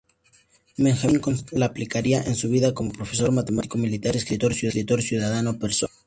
Benjamín 0.77 1.19
Constant 1.19 1.51
las 1.59 1.69
aplicaría 1.69 2.23
en 2.23 2.33
su 2.33 2.49
vida 2.49 2.73
como 2.73 2.91
profesor, 2.91 3.31
matemático, 3.31 3.77
militar, 3.77 4.15
escritor, 4.15 4.51
ciudadano, 4.55 5.59
persona. 5.59 5.93